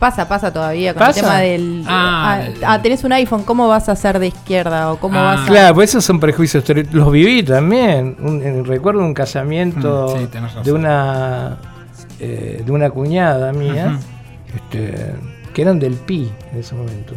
[0.00, 1.20] Pasa, pasa todavía con ¿Pasa?
[1.20, 1.84] el tema del.
[1.86, 4.90] Ah, Ah, ah, tenés un iPhone, ¿cómo vas a ser de izquierda?
[4.92, 5.22] ¿O cómo Ah.
[5.22, 5.46] vas a.?
[5.46, 8.16] Claro, pues esos son prejuicios, los viví también.
[8.20, 11.58] Un- en- recuerdo un casamiento Mm, sí, de una
[12.18, 13.98] eh, de una cuñada mía,
[14.54, 15.14] este,
[15.54, 17.14] que eran del PI en ese momento.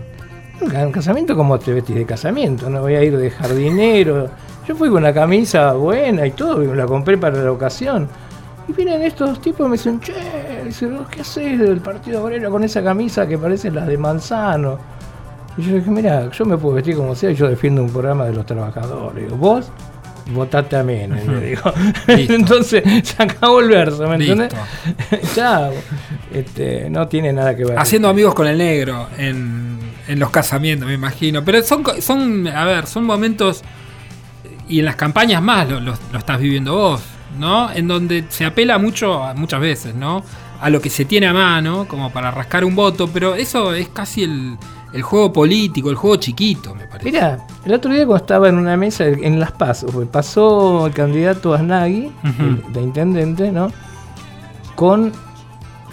[0.61, 4.29] Un ca- un casamiento como te vestís de casamiento, no voy a ir de jardinero.
[4.67, 8.07] Yo fui con una camisa buena y todo, la compré para la ocasión.
[8.67, 10.13] Y vienen estos tipos y me dicen, che,
[10.65, 14.79] dicen, ¿vos ¿qué haces del Partido Obrero con esa camisa que parece la de Manzano?
[15.57, 18.25] Y yo dije, mira, yo me puedo vestir como sea y yo defiendo un programa
[18.25, 19.25] de los trabajadores.
[19.25, 19.67] Digo, vos
[20.31, 21.61] votate a Menem, le digo.
[22.07, 24.53] Entonces se acabó el verso, ¿me entendés?
[25.35, 25.71] Chao.
[26.33, 27.77] Este, no tiene nada que ver.
[27.77, 31.43] Haciendo amigos con el negro en, en los casamientos, me imagino.
[31.43, 33.61] Pero son, son, a ver, son momentos,
[34.69, 37.03] y en las campañas más lo, lo- lo estás viviendo vos,
[37.37, 37.71] ¿no?
[37.71, 40.23] En donde se apela mucho, a- muchas veces, ¿no?
[40.61, 43.89] A lo que se tiene a mano, como para rascar un voto, pero eso es
[43.89, 44.57] casi el,
[44.93, 47.05] el juego político, el juego chiquito, me parece.
[47.11, 50.93] Mira, el otro día cuando estaba en una mesa en Las Pasos, pues, pasó el
[50.93, 52.43] candidato Aznagui, Ujú.
[52.43, 53.71] el de intendente, ¿no?
[54.75, 55.11] Con,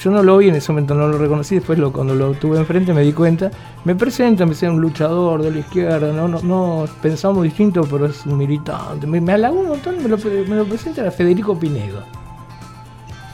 [0.00, 2.58] yo no lo vi en ese momento, no lo reconocí, después lo, cuando lo tuve
[2.58, 3.50] enfrente me di cuenta,
[3.84, 8.06] me presenta, me decía un luchador de la izquierda, no, no, no pensamos distinto, pero
[8.06, 11.58] es un militante, me, me halagó un montón, me lo, me lo presenta era Federico
[11.58, 12.02] Pinedo.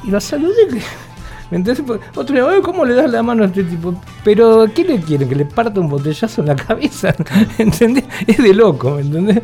[0.04, 0.74] Y lo saludé, que-
[1.50, 1.82] ¿me entendés?
[1.86, 3.94] Pues, Otro día, "Ay, ¿cómo le das la mano a este tipo?
[4.24, 5.28] Pero, ¿qué le quieren?
[5.28, 7.14] ¿Que le parta un botellazo en la cabeza?
[7.58, 8.04] ¿Entendés?
[8.26, 9.42] Es de loco, ¿me entendés?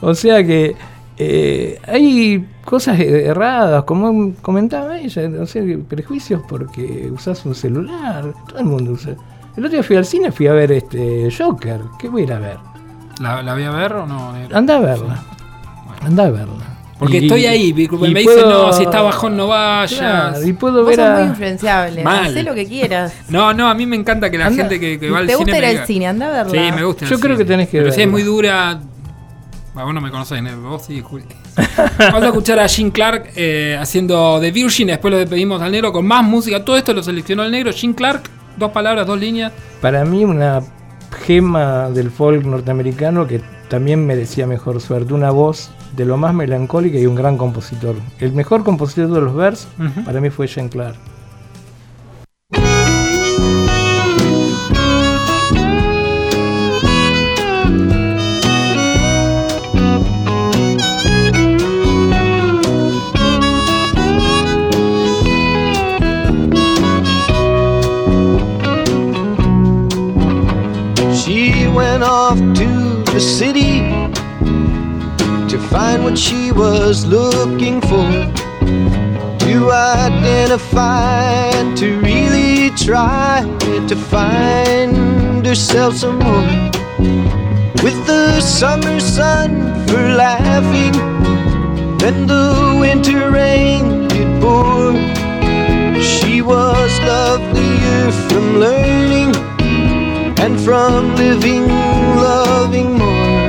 [0.00, 0.76] O sea que
[1.24, 8.58] eh, hay cosas erradas, como comentaba ella, no sé, prejuicios porque usás un celular, todo
[8.58, 9.12] el mundo usa.
[9.56, 12.32] El otro día fui al cine, fui a ver este Joker, ¿qué voy a ir
[12.32, 12.56] a ver?
[13.20, 14.32] ¿La, la voy a ver o no?
[14.52, 15.22] Anda a verla,
[16.02, 16.68] anda a verla.
[16.98, 19.98] Porque Y- estoy ahí, me dicen, puedo- no, si está bajón no vayas.
[19.98, 22.04] Claro, y puedo Vos ver sos muy influenciable.
[22.04, 22.26] Mal.
[22.26, 23.12] Hacé lo que quieras.
[23.28, 24.62] No, no, a mí me encanta que la Anda.
[24.62, 25.44] gente que, que va al ¿Te cine.
[25.44, 26.06] gusta ir al cine?
[26.06, 26.52] Anda a verla.
[26.52, 27.04] Sí, me gusta.
[27.04, 27.44] el Yo creo cine.
[27.44, 28.80] que tenés que Pero si es muy dura.
[29.74, 31.24] Ah, vos no me conocés, Ned, vos sí, Juli.
[31.98, 34.88] Vamos a escuchar a Jim Clark eh, haciendo The Virgin.
[34.88, 36.62] Después lo despedimos al negro con más música.
[36.64, 37.72] Todo esto lo seleccionó el negro.
[37.72, 38.22] Jim Clark,
[38.58, 39.50] dos palabras, dos líneas.
[39.80, 40.60] Para mí una
[41.24, 45.14] gema del folk norteamericano que también merecía mejor suerte.
[45.14, 47.96] Una voz de lo más melancólica y un gran compositor.
[48.18, 50.04] El mejor compositor de los vers Ujú.
[50.04, 50.96] para mí fue Jean Clark.
[73.22, 73.80] City
[75.48, 78.10] to find what she was looking for.
[79.46, 83.44] To identify and to really try
[83.88, 86.70] to find herself some more.
[87.84, 90.94] With the summer sun for laughing
[92.02, 94.96] and the winter rain it poured.
[96.02, 99.32] She was lovelier from learning
[100.42, 103.48] and from living, loving more.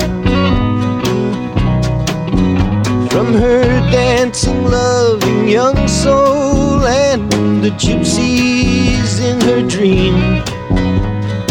[3.09, 7.31] From her dancing, loving young soul and
[7.63, 10.13] the gypsies in her dream,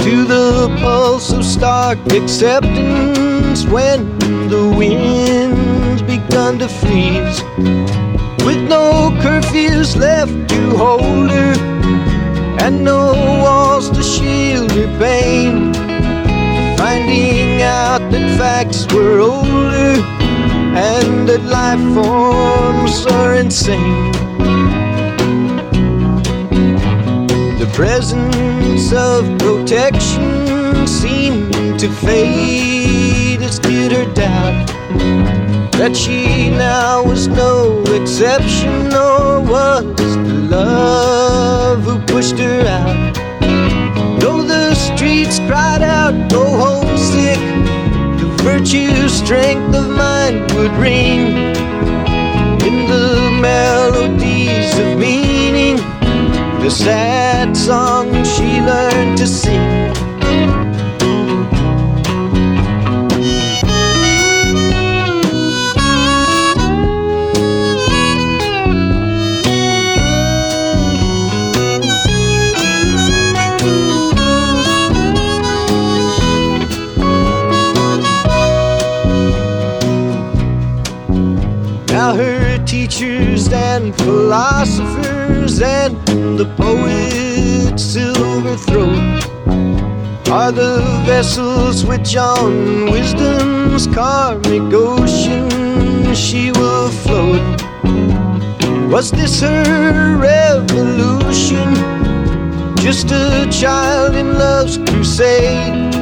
[0.04, 4.16] to the pulse of stark acceptance when
[4.48, 7.42] the winds begun to freeze.
[8.46, 11.54] with no curfews left to hold her,
[12.60, 14.01] and no walls to
[14.32, 15.72] shield her pain.
[16.76, 19.92] Finding out that facts were older
[20.90, 24.12] and that life forms are insane.
[27.62, 34.66] The presence of protection seemed to fade as did her doubt
[35.78, 43.21] that she now was no exception, nor was the love who pushed her out.
[44.22, 47.40] Though the streets cried out, go homesick,
[48.20, 51.34] the virtue strength of mind would ring
[52.68, 55.78] in the melodies of meaning,
[56.62, 60.01] the sad song she learned to sing.
[82.82, 85.96] Her teachers and philosophers and
[86.38, 89.22] the poet's silver throat
[90.30, 97.62] are the vessels which on wisdom's karmic ocean she will float.
[98.90, 101.74] Was this her revolution?
[102.76, 105.94] Just a child in love's crusade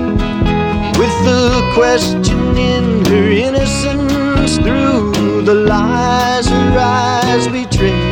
[0.99, 5.10] with the question in her innocence through
[5.44, 8.10] the lies her eyes betrayed.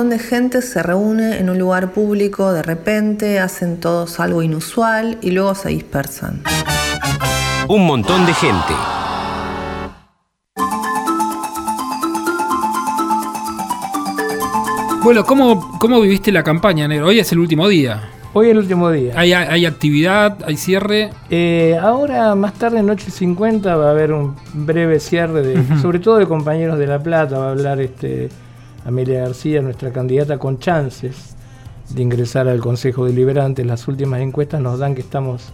[0.00, 5.18] Montón de gente se reúne en un lugar público de repente, hacen todos algo inusual
[5.20, 6.42] y luego se dispersan.
[7.68, 8.72] Un montón de gente.
[15.02, 17.08] Bueno, ¿cómo, ¿cómo viviste la campaña, Negro?
[17.08, 18.00] Hoy es el último día.
[18.32, 19.12] Hoy es el último día.
[19.16, 20.38] ¿Hay, hay actividad?
[20.46, 21.10] ¿Hay cierre?
[21.28, 25.98] Eh, ahora, más tarde, en Noche 50, va a haber un breve cierre, de, sobre
[25.98, 27.36] todo de compañeros de La Plata.
[27.36, 28.30] Va a hablar este,
[28.84, 31.36] Amelia García, nuestra candidata, con chances
[31.90, 33.64] de ingresar al Consejo Deliberante.
[33.64, 35.52] Las últimas encuestas nos dan que estamos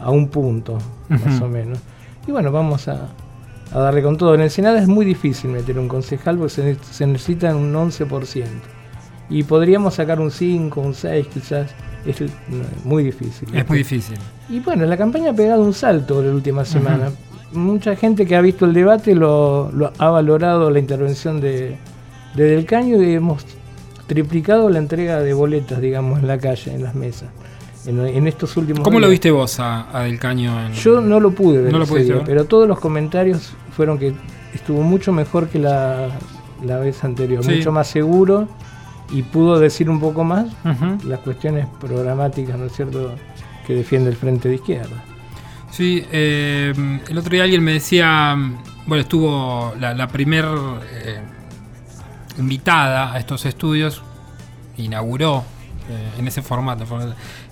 [0.00, 1.78] a un punto, más o menos.
[2.26, 3.08] Y bueno, vamos a,
[3.72, 4.34] a darle con todo.
[4.34, 8.44] En el Senado es muy difícil meter un concejal porque se, se necesita un 11%.
[9.30, 11.70] Y podríamos sacar un 5, un 6 quizás.
[12.06, 12.22] Es
[12.84, 13.48] muy difícil.
[13.54, 14.16] Es muy difícil.
[14.48, 17.10] Y bueno, la campaña ha pegado un salto la última semana.
[17.52, 21.76] Mucha gente que ha visto el debate lo, lo ha valorado la intervención de,
[22.34, 23.44] de Del Caño hemos
[24.06, 27.28] triplicado la entrega de boletas, digamos, en la calle, en las mesas,
[27.86, 30.66] en, en estos últimos ¿Cómo lo viste vos a, a Del Caño?
[30.66, 30.72] En...
[30.72, 32.24] Yo no lo pude ver, No lo día, ver.
[32.24, 34.14] pero todos los comentarios fueron que
[34.54, 36.08] estuvo mucho mejor que la,
[36.64, 37.56] la vez anterior, Sí.
[37.56, 38.48] mucho más seguro
[39.10, 40.46] y pudo decir un poco más
[41.04, 43.14] las cuestiones programáticas, ¿no es cierto?,
[43.66, 45.04] que defiende el Frente de Izquierda.
[45.70, 46.72] Sí, eh,
[47.08, 48.34] el otro día alguien me decía,
[48.86, 51.20] bueno, estuvo la, la primer eh,
[52.38, 54.02] invitada a estos estudios,
[54.76, 55.44] inauguró
[55.90, 56.84] eh, en ese formato,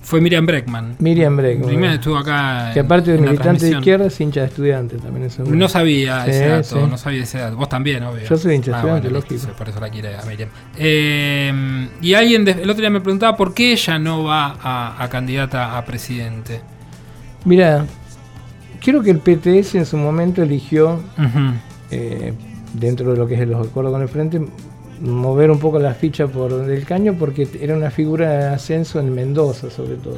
[0.02, 0.94] fue- Miriam Breckman.
[1.00, 1.68] Miriam Breckman.
[1.74, 2.70] Miriam estuvo acá.
[2.74, 5.42] Que aparte de militante de izquierda es hincha de estudiantes también eso.
[5.44, 6.90] No sabía Sí, ese dato, sí.
[6.90, 7.56] no sabía ese dato.
[7.56, 8.24] Vos también, obvio.
[8.28, 9.52] Yo soy hincha Ah, estudiante, bueno, lógico.
[9.56, 10.48] por eso la quiere a Miriam.
[10.76, 15.02] Eh, y alguien de- el otro día me preguntaba por qué ella no va a,
[15.02, 16.60] a candidata a presidente.
[17.44, 17.86] Mira,
[18.80, 21.00] creo que el PTS en su momento eligió,
[21.90, 22.32] eh,
[22.74, 24.40] dentro de lo que es los acuerdos con el Frente,
[25.00, 29.14] mover un poco la ficha por Del Caño porque era una figura de ascenso en
[29.14, 30.16] Mendoza sobre todo.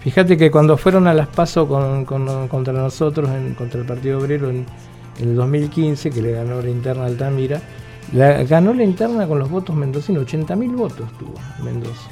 [0.00, 4.20] Fíjate que cuando fueron a las PASO con, con- contra nosotros, en- contra el Partido
[4.20, 4.64] Obrero en,
[5.18, 7.60] en el 2015, que le ganó la interna a Altamira,
[8.12, 11.34] la, ganó la interna con los votos mendocinos, 80.000 votos tuvo
[11.64, 12.08] Mendoza.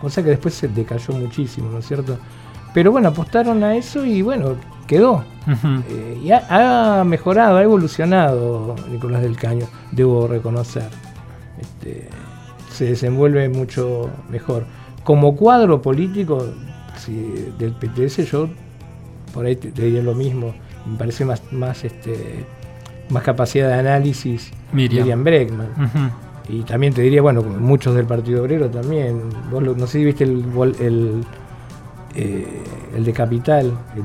[0.00, 2.16] Cosa que después se decayó muchísimo, ¿no es cierto?
[2.74, 4.54] Pero bueno, apostaron a eso y bueno,
[4.86, 5.24] quedó.
[5.90, 10.84] Eh, y ha, ha mejorado, ha evolucionado Nicolás del Caño, debo reconocer.
[11.82, 12.08] Este,
[12.70, 14.64] se desenvuelve mucho mejor.
[15.04, 16.46] Como cuadro político
[16.96, 18.48] si, del PTS, yo
[19.34, 20.54] por ahí te, te diría lo mismo.
[20.86, 22.44] Me parece más, más, este,
[23.10, 25.02] más capacidad de análisis Miriam.
[25.02, 25.68] Miriam Bregman.
[26.48, 29.20] Y también te diría, bueno, muchos del Partido Obrero también.
[29.50, 31.24] Vos lo- no sé si viste el, vol- el,
[32.14, 32.46] eh,
[32.96, 33.72] el de Capital.
[33.96, 34.02] El,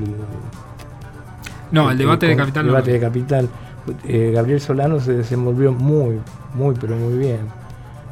[1.72, 3.00] No, el debate de Capital no debate de.
[3.00, 3.48] Capital.
[4.06, 6.20] Eh, Gabriel Solano se desenvolvió muy,
[6.54, 7.38] muy, pero muy bien.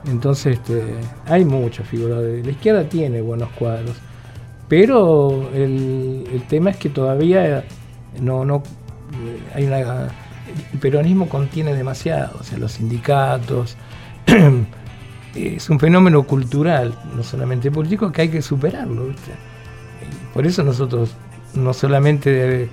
[0.09, 0.83] Entonces, este,
[1.27, 2.23] hay muchas figuras.
[2.23, 3.97] de- La izquierda tiene buenos cuadros.
[4.69, 7.65] Pero el, el tema es que todavía
[8.21, 8.57] no, no
[9.13, 10.09] eh, hay una
[10.73, 13.77] el peronismo contiene demasiado, o sea, los sindicatos.
[15.35, 19.09] es un fenómeno cultural, no solamente político, que hay que superarlo.
[20.33, 21.15] Por eso nosotros
[21.55, 22.69] no solamente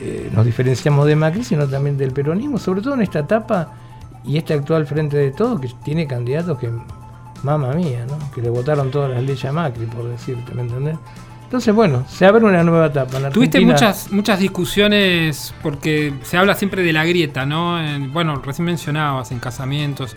[0.00, 3.72] eh, nos diferenciamos de Macri, sino también del peronismo, sobre todo en esta etapa
[4.28, 6.70] y este actual frente de todo, que tiene candidatos que,
[7.42, 8.16] mamá mía, ¿no?
[8.32, 10.96] que le votaron todas las leyes a Macri, por decirte, ¿me entendés?
[11.44, 13.16] Entonces, bueno, se abre una nueva etapa.
[13.16, 17.82] En Tuviste muchas, muchas discusiones porque se habla siempre de la grieta, ¿no?
[17.82, 20.14] En- bueno, recién mencionabas en casamientos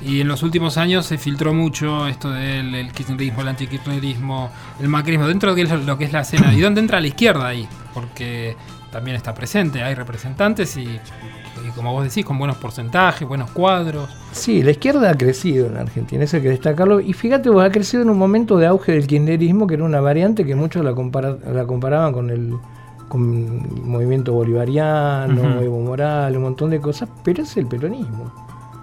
[0.00, 4.50] y en los últimos años se filtró mucho esto del el kirchnerismo, el antikirchnerismo,
[4.80, 6.54] el macrismo, dentro de lo que es la escena.
[6.54, 7.68] ¿Y dónde entra la izquierda ahí?
[7.92, 8.56] Porque
[8.90, 10.98] también está presente, hay representantes y
[11.74, 14.08] como vos decís, con buenos porcentajes, buenos cuadros.
[14.32, 17.00] Sí, la izquierda ha crecido en Argentina, eso hay que destacarlo.
[17.00, 20.00] Y fíjate, vos, ha crecido en un momento de auge del kirchnerismo, que era una
[20.00, 22.54] variante que muchos la, compara- la comparaban con el,
[23.08, 25.64] con el movimiento bolivariano, Ujú.
[25.64, 28.32] Evo Morales, un montón de cosas, pero es el peronismo.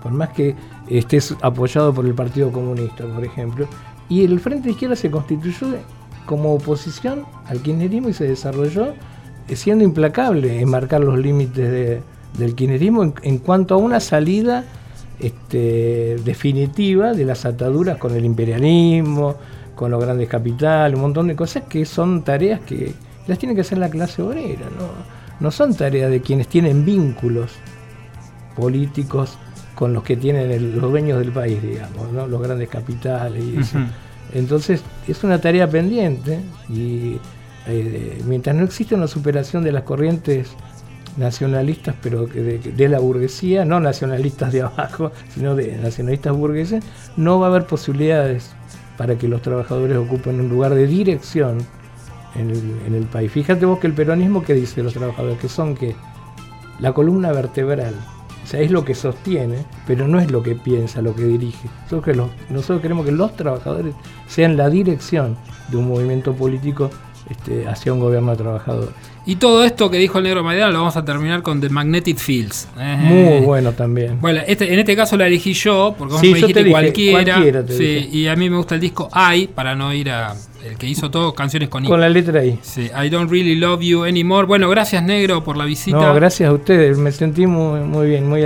[0.04, 0.56] Por más que
[0.88, 3.68] estés apoyado por el Partido Comunista, por ejemplo.
[4.10, 5.68] Y el Frente de Izquierda se constituyó
[6.26, 8.94] como oposición al kirchnerismo y se desarrolló
[9.54, 12.02] siendo implacable en marcar los límites de-
[12.38, 14.64] del kirchnerismo en, en cuanto a una salida
[15.20, 19.36] este, definitiva de las ataduras con el imperialismo,
[19.76, 22.94] con los grandes capitales, un montón de cosas que son tareas que
[23.28, 24.88] las tiene que hacer la clase obrera, no,
[25.40, 27.52] no son tareas de quienes tienen vínculos
[28.56, 29.38] políticos
[29.76, 32.28] con los que tienen el- los dueños del país, digamos, ¿no?
[32.28, 33.78] los grandes capitales y eso.
[34.34, 37.18] Entonces es una tarea pendiente y
[37.68, 40.50] eh, mientras no existe una superación de las corrientes
[41.18, 46.84] nacionalistas, pero de, de la burguesía, no nacionalistas de abajo, sino de nacionalistas burgueses,
[47.18, 48.52] no va a haber posibilidades
[48.98, 51.60] para que los trabajadores ocupen un lugar de dirección
[52.36, 53.32] en el, país.
[53.32, 55.96] Fíjate vos que el peronismo que dice los trabajadores, que son que
[56.80, 57.96] la columna vertebral,
[58.44, 61.68] o sea, es lo que sostiene, pero no es lo que piensa, lo que dirige.
[61.84, 63.96] Nosotros, que nosotros queremos que los trabajadores
[64.28, 65.38] sean la dirección
[65.70, 66.90] de un movimiento político
[67.30, 68.92] este, hacia un gobierno de trabajadores.
[69.28, 72.18] Y todo esto que dijo el negro Maidana lo vamos a terminar con The Magnetic
[72.18, 72.68] Fields.
[72.80, 74.20] Eh, Muy bueno también.
[74.22, 76.72] Bueno, este, en este caso la elegí yo, porque vos Sí, me dijiste te dije,
[76.72, 77.34] cualquiera.
[77.34, 78.10] cualquiera te sí, dije.
[78.18, 80.34] y a mí me gusta el disco I, para no ir a
[80.66, 81.90] el que hizo todo, canciones con I.
[81.90, 82.58] Con la letra ahí.
[82.62, 84.48] Sí, I don't really love you anymore.
[84.48, 85.98] Bueno, gracias negro por la visita.
[85.98, 86.98] No, gracias a ustedes.
[86.98, 88.44] Me sentí muy, muy bien, muy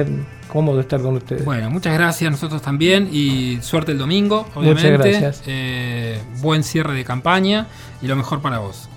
[0.47, 1.45] cómodo estar con ustedes.
[1.45, 3.07] Bueno, muchas gracias, nosotros también.
[3.11, 4.97] Y suerte el domingo, obviamente.
[4.97, 5.43] Muchas gracias.
[5.47, 7.67] Eh, buen cierre de campaña
[8.01, 8.89] y lo mejor para vos.